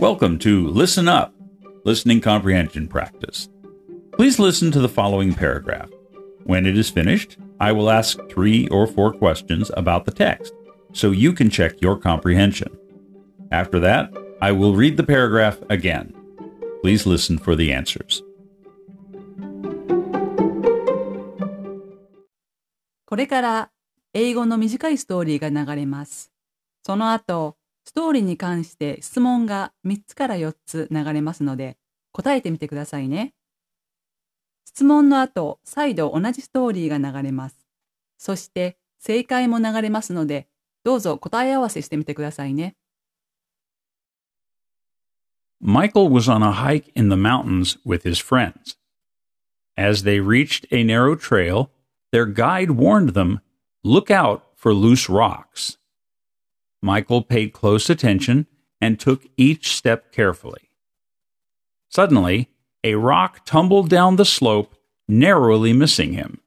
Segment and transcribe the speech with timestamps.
[0.00, 1.34] Welcome to Listen Up,
[1.84, 3.48] Listening Comprehension Practice.
[4.12, 5.90] Please listen to the following paragraph.
[6.44, 10.52] When it is finished, I will ask three or four questions about the text
[10.92, 12.76] so you can check your comprehension.
[13.52, 16.12] After that, I will read the paragraph again.
[16.82, 18.22] Please listen for the answers.
[23.06, 23.70] これから
[24.12, 26.32] 英語の短いストーリーが流れます。
[26.84, 31.77] その後、 ストーリーに関して質問が3つから4つ流れますので、
[32.11, 33.33] 答えてみてくださいね。
[34.65, 37.57] 質問の後、再度同じストーリーが流れます。
[38.17, 40.47] そして、正解も流れますので、
[40.83, 42.75] どうぞ答え合わせしてみてくださいね。
[45.61, 48.77] Michael was on a hike in the mountains with his friends.
[49.77, 51.69] As they reached a narrow trail,
[52.11, 53.41] their guide warned them
[53.83, 55.77] look out for loose rocks.
[56.81, 58.47] Michael paid close attention
[58.79, 60.69] and took each step carefully.
[61.89, 62.49] Suddenly,
[62.83, 64.75] a rock tumbled down the slope,
[65.07, 66.39] narrowly missing him.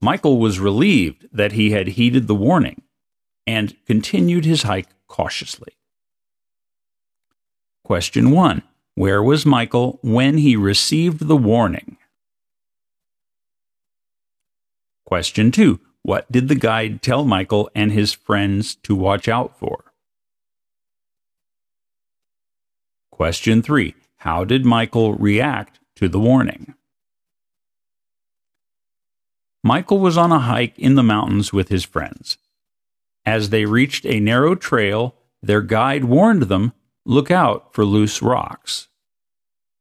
[0.00, 2.82] Michael was relieved that he had heeded the warning
[3.46, 5.74] and continued his hike cautiously.
[7.84, 8.62] Question 1.
[8.94, 11.98] Where was Michael when he received the warning?
[15.04, 15.78] Question 2.
[16.02, 19.84] What did the guide tell Michael and his friends to watch out for?
[23.10, 23.94] Question 3.
[24.18, 26.74] How did Michael react to the warning?
[29.62, 32.36] Michael was on a hike in the mountains with his friends.
[33.24, 36.72] As they reached a narrow trail, their guide warned them
[37.04, 38.88] look out for loose rocks.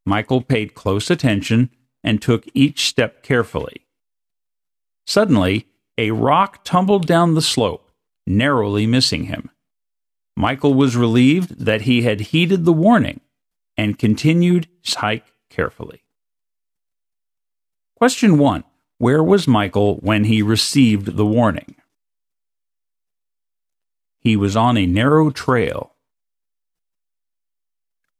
[0.05, 1.71] Michael paid close attention
[2.03, 3.81] and took each step carefully.
[5.05, 7.89] Suddenly, a rock tumbled down the slope,
[8.25, 9.49] narrowly missing him.
[10.35, 13.19] Michael was relieved that he had heeded the warning
[13.77, 16.01] and continued his hike carefully.
[17.95, 18.63] Question 1.
[18.97, 21.75] Where was Michael when he received the warning?
[24.19, 25.93] He was on a narrow trail.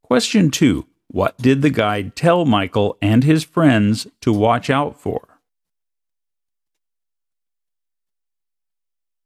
[0.02, 0.86] Question 2.
[1.08, 5.31] What did the guide tell Michael and his friends to watch out for?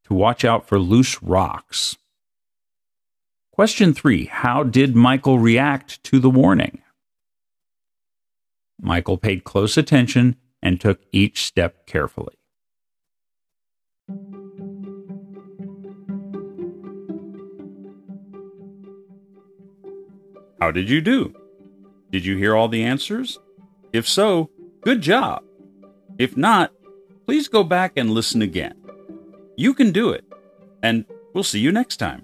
[0.05, 1.97] To watch out for loose rocks.
[3.51, 4.25] Question 3.
[4.25, 6.81] How did Michael react to the warning?
[8.79, 12.35] Michael paid close attention and took each step carefully.
[20.59, 21.33] How did you do?
[22.11, 23.39] Did you hear all the answers?
[23.93, 24.49] If so,
[24.81, 25.43] good job.
[26.17, 26.71] If not,
[27.25, 28.84] please go back and listen again.
[29.56, 30.24] You can do it,
[30.82, 32.22] and we'll see you next time.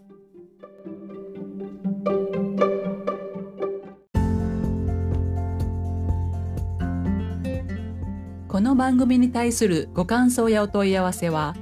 [8.48, 11.54] この番組に対するご感想やお問い合わせは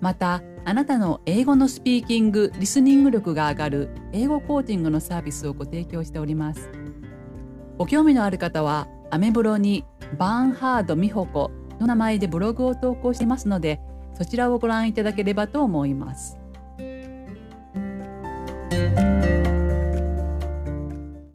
[0.00, 6.69] また あなたの英語のスピーキング・リスニング力が上がる英語コーチングのサービスをご提供しております
[7.77, 9.85] ご興味のある方はアメブロに
[10.19, 13.81] バーンハード美穂子の名前でブログを投稿していますので
[14.15, 16.37] そちらをご覧いただければと思います。